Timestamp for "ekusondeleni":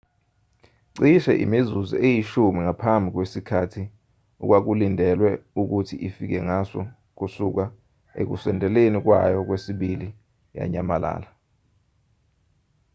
8.21-8.97